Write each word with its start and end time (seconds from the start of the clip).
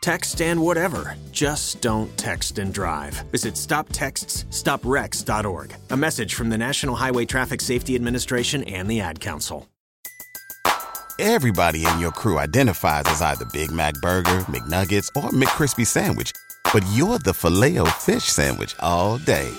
Text 0.00 0.40
and 0.40 0.62
whatever. 0.62 1.14
Just 1.30 1.82
don't 1.82 2.16
text 2.16 2.58
and 2.58 2.72
drive. 2.72 3.12
Visit 3.32 3.52
stoptextsstopwrecks.org. 3.54 5.74
A 5.90 5.96
message 5.96 6.34
from 6.34 6.48
the 6.48 6.56
National 6.56 6.94
Highway 6.94 7.26
Traffic 7.26 7.60
Safety 7.60 7.96
Administration 7.96 8.64
and 8.64 8.88
the 8.88 9.00
Ad 9.00 9.20
Council. 9.20 9.68
Everybody 11.18 11.84
in 11.84 11.98
your 11.98 12.12
crew 12.12 12.38
identifies 12.38 13.02
as 13.04 13.20
either 13.20 13.44
Big 13.52 13.70
Mac 13.70 13.92
Burger, 14.00 14.38
McNuggets, 14.48 15.08
or 15.14 15.28
McCrispy 15.28 15.86
Sandwich. 15.86 16.32
But 16.72 16.82
you're 16.94 17.18
the 17.18 17.34
filet 17.34 17.76
fish 17.98 18.24
Sandwich 18.24 18.74
all 18.80 19.18
day. 19.18 19.50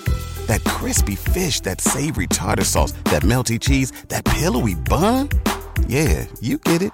That 0.47 0.63
crispy 0.63 1.15
fish, 1.15 1.59
that 1.61 1.79
savory 1.79 2.25
tartar 2.25 2.63
sauce, 2.63 2.93
that 3.05 3.21
melty 3.21 3.59
cheese, 3.59 3.91
that 4.07 4.25
pillowy 4.25 4.73
bun. 4.73 5.29
Yeah, 5.85 6.25
you 6.39 6.57
get 6.57 6.81
it 6.81 6.93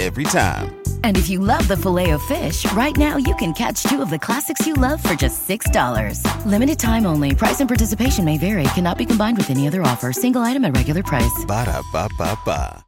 every 0.00 0.24
time. 0.24 0.79
And 1.04 1.18
if 1.18 1.28
you 1.28 1.40
love 1.40 1.68
the 1.68 1.76
Filet-O-Fish, 1.76 2.72
right 2.72 2.96
now 2.96 3.18
you 3.18 3.34
can 3.36 3.52
catch 3.52 3.82
two 3.82 4.00
of 4.00 4.08
the 4.08 4.18
classics 4.18 4.66
you 4.66 4.72
love 4.72 5.02
for 5.02 5.14
just 5.14 5.46
$6. 5.46 6.24
Limited 6.46 6.78
time 6.78 7.04
only. 7.04 7.34
Price 7.34 7.60
and 7.60 7.68
participation 7.68 8.24
may 8.24 8.38
vary. 8.38 8.64
Cannot 8.74 8.96
be 8.96 9.04
combined 9.04 9.36
with 9.36 9.50
any 9.50 9.66
other 9.68 9.82
offer. 9.82 10.12
Single 10.12 10.40
item 10.40 10.64
at 10.64 10.74
regular 10.74 11.02
price. 11.02 11.44
Ba 11.46 11.66
da 11.66 11.82
ba 11.92 12.08
ba 12.16 12.38
ba. 12.46 12.84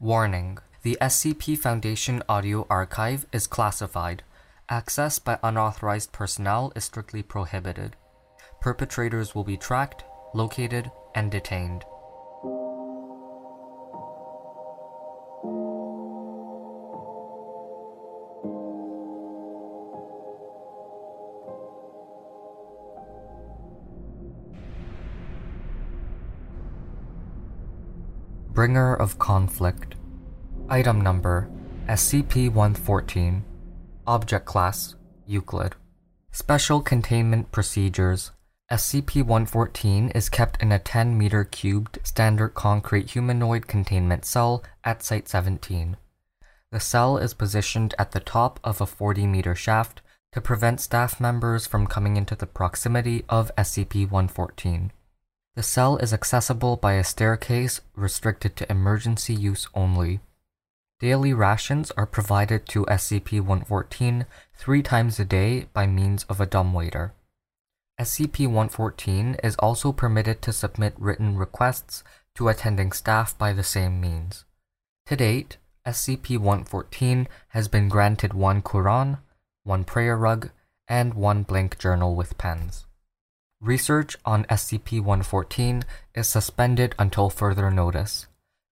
Warning 0.00 0.58
The 0.82 0.98
SCP 1.00 1.56
Foundation 1.56 2.24
audio 2.28 2.66
archive 2.68 3.24
is 3.32 3.46
classified. 3.46 4.24
Access 4.68 5.20
by 5.20 5.38
unauthorized 5.44 6.10
personnel 6.10 6.72
is 6.74 6.82
strictly 6.82 7.22
prohibited. 7.22 7.94
Perpetrators 8.60 9.34
will 9.34 9.44
be 9.44 9.56
tracked, 9.56 10.02
located, 10.34 10.90
and 11.14 11.30
detained. 11.30 11.84
Bringer 28.52 28.94
of 28.94 29.18
Conflict 29.18 29.94
Item 30.68 31.00
Number 31.00 31.48
SCP-114 31.88 33.40
Object 34.06 34.44
Class 34.44 34.94
Euclid 35.26 35.74
Special 36.32 36.82
Containment 36.82 37.50
Procedures 37.50 38.30
SCP-114 38.70 40.14
is 40.14 40.28
kept 40.28 40.62
in 40.62 40.70
a 40.70 40.78
10 40.78 41.16
meter 41.16 41.44
cubed 41.44 41.98
standard 42.02 42.50
concrete 42.50 43.12
humanoid 43.12 43.66
containment 43.66 44.26
cell 44.26 44.62
at 44.84 45.02
Site-17. 45.02 45.94
The 46.70 46.80
cell 46.80 47.16
is 47.16 47.32
positioned 47.32 47.94
at 47.98 48.12
the 48.12 48.20
top 48.20 48.60
of 48.62 48.82
a 48.82 48.86
40 48.86 49.26
meter 49.26 49.54
shaft 49.54 50.02
to 50.32 50.42
prevent 50.42 50.82
staff 50.82 51.18
members 51.18 51.66
from 51.66 51.86
coming 51.86 52.18
into 52.18 52.36
the 52.36 52.46
proximity 52.46 53.24
of 53.30 53.50
SCP-114. 53.56 54.90
The 55.54 55.62
cell 55.62 55.98
is 55.98 56.14
accessible 56.14 56.76
by 56.76 56.94
a 56.94 57.04
staircase 57.04 57.82
restricted 57.94 58.56
to 58.56 58.70
emergency 58.70 59.34
use 59.34 59.68
only. 59.74 60.20
Daily 60.98 61.34
rations 61.34 61.90
are 61.90 62.06
provided 62.06 62.66
to 62.68 62.86
SCP-114 62.86 64.24
three 64.54 64.82
times 64.82 65.20
a 65.20 65.26
day 65.26 65.66
by 65.74 65.86
means 65.86 66.24
of 66.24 66.40
a 66.40 66.46
dumbwaiter. 66.46 67.12
SCP-114 68.00 69.44
is 69.44 69.56
also 69.56 69.92
permitted 69.92 70.40
to 70.40 70.52
submit 70.52 70.94
written 70.98 71.36
requests 71.36 72.02
to 72.34 72.48
attending 72.48 72.92
staff 72.92 73.36
by 73.36 73.52
the 73.52 73.62
same 73.62 74.00
means. 74.00 74.46
To 75.06 75.16
date, 75.16 75.58
SCP-114 75.86 77.26
has 77.48 77.68
been 77.68 77.90
granted 77.90 78.32
one 78.32 78.62
Quran, 78.62 79.18
one 79.64 79.84
prayer 79.84 80.16
rug, 80.16 80.50
and 80.88 81.12
one 81.12 81.42
blank 81.42 81.78
journal 81.78 82.14
with 82.14 82.38
pens. 82.38 82.86
Research 83.62 84.16
on 84.24 84.44
SCP-114 84.46 85.84
is 86.16 86.26
suspended 86.26 86.96
until 86.98 87.30
further 87.30 87.70
notice. 87.70 88.26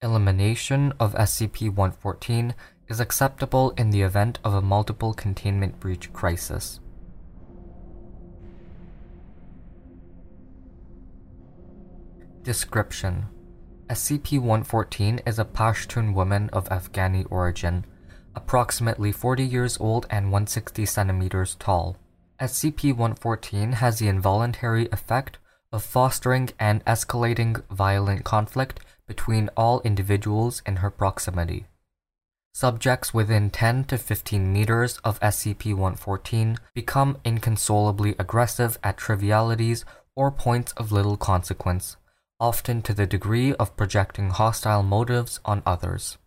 Elimination 0.02 0.94
of 0.98 1.14
SCP-114 1.14 2.54
is 2.88 3.02
acceptable 3.02 3.72
in 3.72 3.90
the 3.90 4.02
event 4.02 4.40
of 4.46 4.54
a 4.54 4.62
multiple 4.62 5.14
containment 5.14 5.78
breach 5.82 6.14
crisis. 6.14 6.80
Description 12.44 13.26
SCP-114 13.90 15.20
is 15.28 15.38
a 15.38 15.44
Pashtun 15.44 16.14
woman 16.14 16.50
of 16.54 16.70
Afghani 16.70 17.28
origin, 17.30 17.84
approximately 18.34 19.12
40 19.12 19.44
years 19.44 19.78
old 19.82 20.08
and 20.10 20.28
160 20.32 20.86
centimeters 20.86 21.56
tall. 21.56 21.98
SCP-114 22.40 23.76
has 23.76 24.00
the 24.00 24.08
involuntary 24.08 24.88
effect 24.92 25.40
of 25.72 25.84
fostering 25.84 26.50
and 26.60 26.84
escalating 26.86 27.64
violent 27.70 28.24
conflict 28.24 28.80
between 29.08 29.50
all 29.58 29.82
individuals 29.82 30.62
in 30.66 30.78
her 30.78 30.92
proximity. 30.92 31.66
Subjects 32.54 33.14
within 33.14 33.50
10 33.50 33.86
to 33.86 33.98
15 33.98 34.52
meters 34.52 35.00
of 35.04 35.20
SCP-114 35.20 36.58
become 36.74 37.18
inconsolably 37.24 38.16
aggressive 38.18 38.80
at 38.84 38.98
trivialities 38.98 39.86
or 40.16 40.32
points 40.32 40.72
of 40.74 40.92
little 40.92 41.18
consequence, 41.18 41.98
often 42.40 42.82
to 42.82 42.94
the 42.94 43.06
degree 43.06 43.54
of 43.56 43.78
projecting 43.78 44.32
hostile 44.32 44.84
motives 44.84 45.40
on 45.46 45.62
others. 45.66 46.18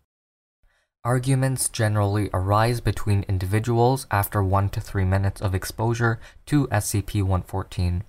Arguments 1.03 1.67
generally 1.67 2.29
arise 2.31 2.79
between 2.79 3.23
individuals 3.23 4.05
after 4.11 4.43
1 4.43 4.69
to 4.69 4.79
3 4.79 5.03
minutes 5.03 5.41
of 5.41 5.55
exposure 5.55 6.19
to 6.45 6.67
SCP-114. 6.67 8.03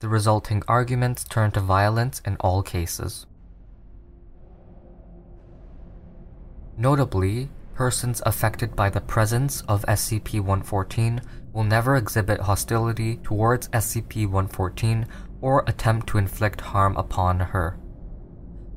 The 0.00 0.08
resulting 0.08 0.64
arguments 0.66 1.22
turn 1.22 1.52
to 1.52 1.60
violence 1.60 2.20
in 2.24 2.36
all 2.40 2.64
cases. 2.64 3.26
Notably, 6.76 7.48
persons 7.74 8.22
affected 8.26 8.74
by 8.74 8.90
the 8.90 9.00
presence 9.00 9.60
of 9.68 9.86
SCP-114 9.86 11.22
will 11.52 11.62
never 11.62 11.94
exhibit 11.94 12.40
hostility 12.40 13.18
towards 13.18 13.68
SCP-114 13.68 15.06
or 15.40 15.62
attempt 15.68 16.08
to 16.08 16.18
inflict 16.18 16.60
harm 16.60 16.96
upon 16.96 17.38
her. 17.38 17.78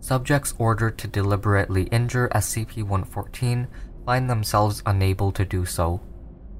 Subjects 0.01 0.55
ordered 0.57 0.97
to 0.97 1.07
deliberately 1.07 1.83
injure 1.83 2.27
SCP-114 2.33 3.67
find 4.03 4.29
themselves 4.29 4.81
unable 4.85 5.31
to 5.31 5.45
do 5.45 5.63
so. 5.63 6.01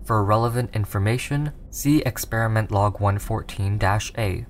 For 0.05 0.23
relevant 0.23 0.75
information, 0.75 1.51
see 1.71 2.03
Experiment 2.03 2.71
Log 2.71 2.99
114-A. 2.99 4.45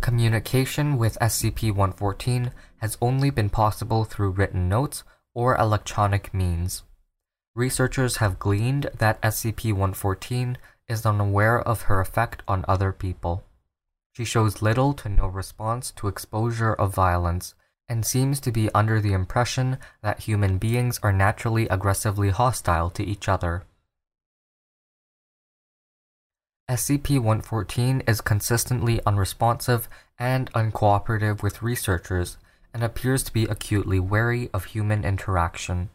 Communication 0.00 0.96
with 0.96 1.18
SCP-114 1.20 2.52
has 2.78 2.96
only 3.02 3.28
been 3.28 3.50
possible 3.50 4.04
through 4.04 4.30
written 4.30 4.68
notes 4.70 5.04
or 5.34 5.56
electronic 5.56 6.32
means. 6.32 6.84
Researchers 7.54 8.16
have 8.16 8.38
gleaned 8.38 8.88
that 8.96 9.20
SCP-114 9.20 10.56
is 10.88 11.04
unaware 11.04 11.60
of 11.60 11.82
her 11.82 12.00
effect 12.00 12.42
on 12.48 12.64
other 12.66 12.92
people. 12.92 13.44
She 14.12 14.24
shows 14.24 14.60
little 14.60 14.92
to 14.94 15.08
no 15.08 15.26
response 15.26 15.90
to 15.92 16.08
exposure 16.08 16.74
of 16.74 16.94
violence 16.94 17.54
and 17.88 18.04
seems 18.04 18.40
to 18.40 18.52
be 18.52 18.70
under 18.74 19.00
the 19.00 19.12
impression 19.12 19.78
that 20.02 20.20
human 20.20 20.58
beings 20.58 21.00
are 21.02 21.12
naturally 21.12 21.66
aggressively 21.68 22.30
hostile 22.30 22.90
to 22.90 23.02
each 23.02 23.28
other. 23.28 23.64
SCP-114 26.70 28.08
is 28.08 28.20
consistently 28.20 29.00
unresponsive 29.04 29.88
and 30.18 30.52
uncooperative 30.52 31.42
with 31.42 31.62
researchers 31.62 32.38
and 32.72 32.82
appears 32.82 33.22
to 33.24 33.32
be 33.32 33.44
acutely 33.44 33.98
wary 33.98 34.48
of 34.54 34.66
human 34.66 35.04
interaction. 35.04 35.90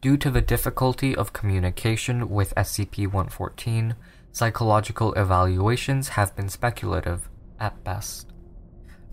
Due 0.00 0.16
to 0.16 0.30
the 0.30 0.40
difficulty 0.40 1.14
of 1.14 1.32
communication 1.32 2.28
with 2.28 2.54
SCP-114, 2.56 3.94
Psychological 4.36 5.14
evaluations 5.14 6.08
have 6.08 6.36
been 6.36 6.50
speculative, 6.50 7.30
at 7.58 7.82
best. 7.84 8.34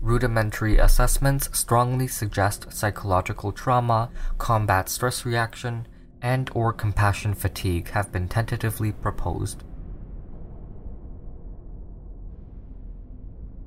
Rudimentary 0.02 0.76
assessments 0.76 1.48
strongly 1.58 2.06
suggest 2.06 2.70
psychological 2.70 3.50
trauma, 3.50 4.10
combat 4.36 4.90
stress 4.90 5.24
reaction, 5.24 5.88
and 6.20 6.50
or 6.54 6.74
compassion 6.74 7.32
fatigue 7.32 7.88
have 7.92 8.12
been 8.12 8.28
tentatively 8.28 8.92
proposed. 8.92 9.64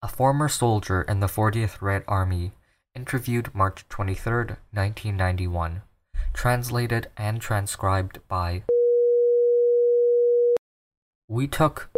a 0.03 0.07
former 0.07 0.49
soldier 0.49 1.03
in 1.03 1.19
the 1.19 1.27
40th 1.27 1.79
Red 1.79 2.03
Army, 2.07 2.53
interviewed 2.95 3.53
March 3.53 3.87
23, 3.87 4.33
1991. 4.73 5.83
Translated 6.33 7.07
and 7.17 7.39
transcribed 7.39 8.19
by 8.27 8.63
We 11.27 11.47
took 11.47 11.91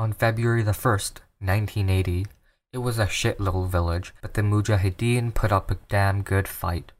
On 0.00 0.14
February 0.14 0.62
the 0.62 0.72
1st, 0.72 1.20
1980, 1.40 2.26
it 2.72 2.78
was 2.78 2.98
a 2.98 3.06
shit 3.06 3.38
little 3.38 3.66
village, 3.66 4.14
but 4.22 4.34
the 4.34 4.42
Mujahideen 4.42 5.34
put 5.34 5.52
up 5.52 5.70
a 5.70 5.78
damn 5.88 6.22
good 6.22 6.48
fight. 6.48 6.92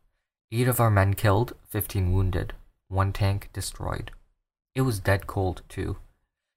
Eight 0.53 0.69
of 0.69 0.81
our 0.81 0.91
men 0.91 1.15
killed, 1.15 1.55
15 1.69 2.13
wounded, 2.13 2.53
one 2.89 3.13
tank 3.13 3.49
destroyed. 3.55 4.11
It 4.75 4.83
was 4.83 4.99
dead 4.99 5.27
cold, 5.27 5.63
too. 5.69 5.97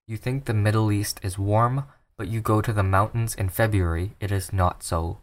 You 0.05 0.17
think 0.17 0.45
the 0.45 0.53
Middle 0.53 0.91
East 0.91 1.19
is 1.23 1.39
warm, 1.39 1.85
but 2.19 2.27
you 2.27 2.42
go 2.42 2.60
to 2.60 2.74
the 2.74 2.83
mountains 2.83 3.33
in 3.33 3.48
February, 3.48 4.13
it 4.19 4.30
is 4.30 4.51
not 4.51 4.83
so. 4.83 5.19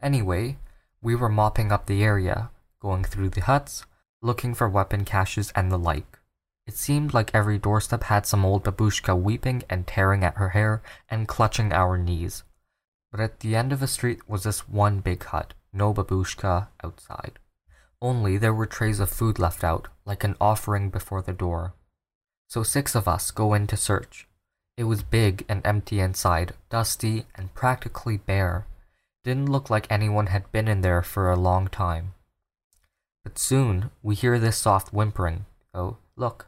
Anyway, 0.00 0.56
we 1.02 1.14
were 1.14 1.28
mopping 1.28 1.70
up 1.70 1.84
the 1.84 2.02
area, 2.02 2.48
going 2.80 3.04
through 3.04 3.28
the 3.28 3.42
huts, 3.42 3.84
looking 4.22 4.54
for 4.54 4.66
weapon 4.66 5.04
caches 5.04 5.52
and 5.54 5.70
the 5.70 5.76
like. 5.76 6.18
It 6.66 6.74
seemed 6.74 7.12
like 7.12 7.34
every 7.34 7.58
doorstep 7.58 8.04
had 8.04 8.24
some 8.24 8.46
old 8.46 8.64
babushka 8.64 9.14
weeping 9.14 9.62
and 9.68 9.86
tearing 9.86 10.24
at 10.24 10.38
her 10.38 10.48
hair 10.48 10.80
and 11.10 11.28
clutching 11.28 11.70
our 11.70 11.98
knees. 11.98 12.44
But 13.10 13.20
at 13.20 13.40
the 13.40 13.54
end 13.54 13.70
of 13.70 13.80
the 13.80 13.86
street 13.86 14.26
was 14.26 14.44
this 14.44 14.66
one 14.66 15.00
big 15.00 15.24
hut, 15.24 15.52
no 15.70 15.92
babushka 15.92 16.68
outside. 16.82 17.38
Only 18.00 18.38
there 18.38 18.54
were 18.54 18.64
trays 18.64 19.00
of 19.00 19.10
food 19.10 19.38
left 19.38 19.62
out, 19.62 19.88
like 20.06 20.24
an 20.24 20.34
offering 20.40 20.88
before 20.88 21.20
the 21.20 21.34
door. 21.34 21.74
So 22.46 22.62
six 22.62 22.94
of 22.94 23.06
us 23.06 23.30
go 23.30 23.52
in 23.52 23.66
to 23.66 23.76
search. 23.76 24.26
It 24.78 24.84
was 24.84 25.02
big 25.02 25.44
and 25.48 25.60
empty 25.66 25.98
inside, 25.98 26.54
dusty 26.70 27.26
and 27.34 27.52
practically 27.52 28.16
bare. 28.16 28.64
Didn't 29.24 29.50
look 29.50 29.68
like 29.68 29.88
anyone 29.90 30.28
had 30.28 30.52
been 30.52 30.68
in 30.68 30.82
there 30.82 31.02
for 31.02 31.28
a 31.28 31.36
long 31.36 31.66
time. 31.66 32.14
But 33.24 33.40
soon 33.40 33.90
we 34.04 34.14
hear 34.14 34.38
this 34.38 34.56
soft 34.56 34.92
whimpering. 34.92 35.46
Oh, 35.74 35.96
look. 36.14 36.46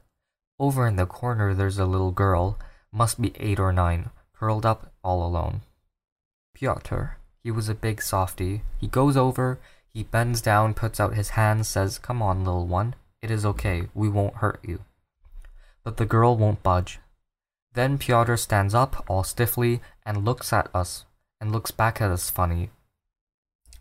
Over 0.61 0.87
in 0.87 0.95
the 0.95 1.07
corner 1.07 1.55
there's 1.55 1.81
a 1.81 1.87
little 1.87 2.13
girl, 2.13 2.57
must 2.93 3.21
be 3.21 3.33
eight 3.35 3.59
or 3.59 3.73
nine, 3.73 4.11
curled 4.33 4.65
up 4.65 4.93
all 5.03 5.27
alone. 5.27 5.63
Pyotr, 6.55 7.17
he 7.43 7.51
was 7.51 7.69
a 7.69 7.75
big 7.75 8.01
softy. 8.01 8.63
He 8.79 8.87
goes 8.87 9.17
over, 9.17 9.59
he 9.93 10.05
bends 10.05 10.41
down, 10.41 10.75
puts 10.75 11.01
out 11.01 11.15
his 11.15 11.31
hand, 11.31 11.67
says, 11.67 11.99
Come 11.99 12.23
on, 12.23 12.45
little 12.45 12.69
one. 12.69 12.95
It 13.23 13.33
is 13.33 13.45
okay. 13.45 13.89
We 13.93 14.09
won't 14.09 14.37
hurt 14.37 14.61
you. 14.63 14.85
But 15.83 15.97
the 15.97 16.07
girl 16.07 16.37
won't 16.37 16.63
budge. 16.63 17.01
Then 17.73 17.99
Pyotr 17.99 18.37
stands 18.37 18.75
up 18.75 19.05
all 19.09 19.23
stiffly 19.23 19.81
and 20.05 20.25
looks 20.25 20.53
at 20.53 20.69
us 20.75 21.05
and 21.41 21.53
looks 21.53 21.71
back 21.71 22.01
at 22.01 22.11
us 22.11 22.31
funny. 22.31 22.71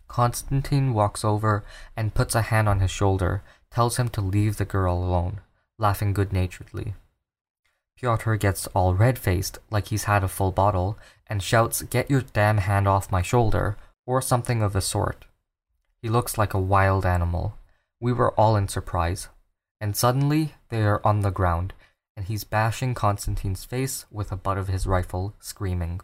Konstantin 0.08 0.92
walks 0.92 1.24
over 1.24 1.64
and 1.96 2.14
puts 2.14 2.34
a 2.34 2.42
hand 2.42 2.68
on 2.68 2.80
his 2.80 2.90
shoulder, 2.90 3.42
tells 3.70 3.96
him 3.96 4.08
to 4.10 4.20
leave 4.20 4.56
the 4.56 4.64
girl 4.64 4.98
alone, 4.98 5.40
laughing 5.78 6.12
good 6.12 6.32
naturedly. 6.32 6.94
Pyotr 7.96 8.36
gets 8.36 8.66
all 8.68 8.94
red 8.94 9.18
faced, 9.18 9.58
like 9.70 9.88
he's 9.88 10.04
had 10.04 10.24
a 10.24 10.28
full 10.28 10.52
bottle, 10.52 10.98
and 11.26 11.42
shouts, 11.42 11.82
Get 11.82 12.10
your 12.10 12.22
damn 12.22 12.58
hand 12.58 12.88
off 12.88 13.12
my 13.12 13.22
shoulder, 13.22 13.76
or 14.06 14.22
something 14.22 14.62
of 14.62 14.72
the 14.72 14.80
sort. 14.80 15.26
He 16.00 16.08
looks 16.08 16.38
like 16.38 16.54
a 16.54 16.58
wild 16.58 17.04
animal. 17.04 17.58
We 18.00 18.12
were 18.12 18.32
all 18.32 18.56
in 18.56 18.68
surprise. 18.68 19.28
And 19.80 19.96
suddenly, 19.96 20.54
they 20.70 20.82
are 20.82 21.00
on 21.04 21.20
the 21.20 21.30
ground, 21.30 21.74
and 22.20 22.28
he's 22.28 22.44
bashing 22.44 22.92
Konstantin's 22.92 23.64
face 23.64 24.04
with 24.10 24.28
the 24.28 24.36
butt 24.36 24.58
of 24.58 24.68
his 24.68 24.86
rifle, 24.86 25.34
screaming. 25.40 26.02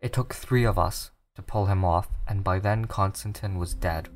It 0.00 0.12
took 0.12 0.34
three 0.34 0.64
of 0.64 0.80
us 0.80 1.12
to 1.36 1.42
pull 1.42 1.66
him 1.66 1.84
off, 1.84 2.08
and 2.26 2.42
by 2.42 2.58
then 2.58 2.86
Konstantin 2.86 3.56
was 3.56 3.72
dead. 3.72 4.08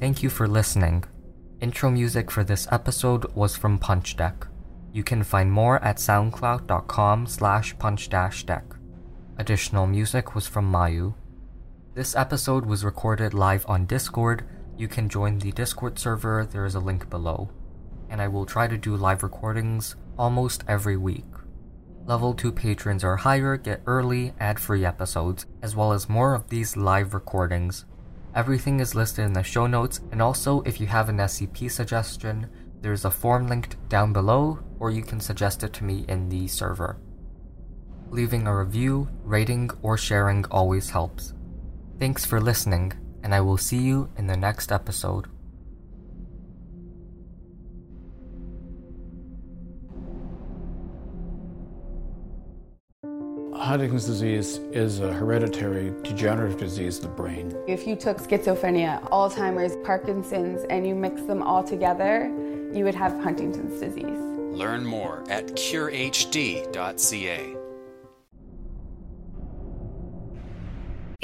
Thank 0.00 0.22
you 0.22 0.30
for 0.30 0.48
listening. 0.48 1.04
Intro 1.60 1.90
music 1.90 2.30
for 2.30 2.44
this 2.44 2.66
episode 2.72 3.26
was 3.34 3.56
from 3.56 3.78
Punch 3.78 4.16
Deck. 4.16 4.46
You 4.94 5.04
can 5.04 5.22
find 5.22 5.52
more 5.52 5.84
at 5.84 5.98
soundcloud.com 5.98 7.26
slash 7.26 7.78
punch-deck. 7.78 8.64
Additional 9.36 9.86
music 9.86 10.34
was 10.34 10.46
from 10.46 10.72
Mayu. 10.72 11.12
This 11.96 12.14
episode 12.14 12.66
was 12.66 12.84
recorded 12.84 13.32
live 13.32 13.64
on 13.66 13.86
Discord. 13.86 14.44
You 14.76 14.86
can 14.86 15.08
join 15.08 15.38
the 15.38 15.50
Discord 15.50 15.98
server, 15.98 16.44
there 16.44 16.66
is 16.66 16.74
a 16.74 16.78
link 16.78 17.08
below. 17.08 17.48
And 18.10 18.20
I 18.20 18.28
will 18.28 18.44
try 18.44 18.68
to 18.68 18.76
do 18.76 18.94
live 18.94 19.22
recordings 19.22 19.96
almost 20.18 20.62
every 20.68 20.98
week. 20.98 21.24
Level 22.04 22.34
2 22.34 22.52
patrons 22.52 23.02
are 23.02 23.16
higher, 23.16 23.56
get 23.56 23.80
early, 23.86 24.34
ad 24.38 24.60
free 24.60 24.84
episodes, 24.84 25.46
as 25.62 25.74
well 25.74 25.94
as 25.94 26.06
more 26.06 26.34
of 26.34 26.50
these 26.50 26.76
live 26.76 27.14
recordings. 27.14 27.86
Everything 28.34 28.78
is 28.80 28.94
listed 28.94 29.24
in 29.24 29.32
the 29.32 29.42
show 29.42 29.66
notes, 29.66 30.00
and 30.12 30.20
also 30.20 30.60
if 30.66 30.78
you 30.78 30.86
have 30.88 31.08
an 31.08 31.16
SCP 31.16 31.70
suggestion, 31.70 32.46
there's 32.82 33.06
a 33.06 33.10
form 33.10 33.46
linked 33.46 33.88
down 33.88 34.12
below, 34.12 34.58
or 34.80 34.90
you 34.90 35.00
can 35.00 35.18
suggest 35.18 35.64
it 35.64 35.72
to 35.72 35.84
me 35.84 36.04
in 36.08 36.28
the 36.28 36.46
server. 36.46 36.98
Leaving 38.10 38.46
a 38.46 38.54
review, 38.54 39.08
rating, 39.24 39.70
or 39.80 39.96
sharing 39.96 40.44
always 40.50 40.90
helps. 40.90 41.32
Thanks 41.98 42.26
for 42.26 42.42
listening, 42.42 42.92
and 43.22 43.34
I 43.34 43.40
will 43.40 43.56
see 43.56 43.78
you 43.78 44.10
in 44.18 44.26
the 44.26 44.36
next 44.36 44.70
episode. 44.70 45.28
Huntington's 53.54 54.04
disease 54.04 54.58
is 54.72 55.00
a 55.00 55.10
hereditary 55.10 55.90
degenerative 56.02 56.58
disease 56.58 56.98
of 56.98 57.04
the 57.04 57.08
brain. 57.08 57.56
If 57.66 57.86
you 57.86 57.96
took 57.96 58.18
schizophrenia, 58.18 59.02
Alzheimer's, 59.08 59.76
Parkinson's, 59.84 60.66
and 60.68 60.86
you 60.86 60.94
mix 60.94 61.22
them 61.22 61.42
all 61.42 61.64
together, 61.64 62.26
you 62.74 62.84
would 62.84 62.94
have 62.94 63.18
Huntington's 63.20 63.80
disease. 63.80 64.20
Learn 64.52 64.84
more 64.84 65.24
at 65.30 65.46
curehd.ca. 65.56 67.56